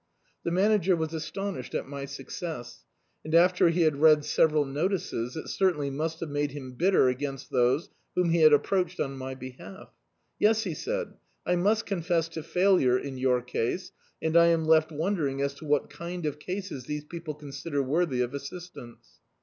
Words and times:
The 0.43 0.49
Manager 0.49 0.95
was 0.95 1.13
astonished 1.13 1.75
at 1.75 1.87
my 1.87 2.05
success, 2.05 2.85
and, 3.23 3.35
after 3.35 3.69
he 3.69 3.81
had 3.83 4.01
read 4.01 4.25
several 4.25 4.65
notices, 4.65 5.35
it 5.37 5.47
certainly 5.47 5.91
must 5.91 6.21
have 6.21 6.29
made 6.29 6.53
him 6.53 6.71
bitter 6.71 7.07
against 7.07 7.51
those 7.51 7.87
whom 8.15 8.31
he 8.31 8.41
had 8.41 8.51
approached 8.51 8.99
on 8.99 9.15
my 9.15 9.35
behalf. 9.35 9.91
"Yes," 10.39 10.63
he 10.63 10.73
said, 10.73 11.17
"I 11.45 11.55
must 11.55 11.85
confess 11.85 12.27
to 12.29 12.41
failure, 12.41 12.97
in 12.97 13.19
your 13.19 13.43
case, 13.43 13.91
and 14.23 14.35
I 14.35 14.47
am 14.47 14.65
left 14.65 14.91
won 14.91 15.17
dering 15.17 15.39
as 15.39 15.53
to 15.57 15.65
what 15.65 15.91
kind 15.91 16.25
of 16.25 16.39
cases 16.39 16.85
these 16.85 17.05
people 17.05 17.35
con 17.35 17.51
sider 17.51 17.83
worthy 17.83 18.21
of 18.21 18.33
assistance." 18.33 19.19